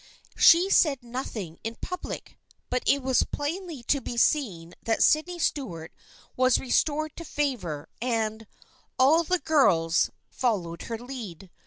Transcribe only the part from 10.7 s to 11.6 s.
her lead.